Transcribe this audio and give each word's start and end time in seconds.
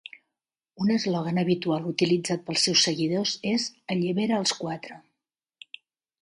Un 0.85 0.93
eslògan 0.93 1.39
habitual 1.41 1.85
utilitzat 1.91 2.45
pels 2.47 2.63
seus 2.69 2.87
seguidors 2.89 3.35
és 3.51 3.67
Allibera 3.97 4.41
als 4.41 4.55
Quatre. 4.65 4.99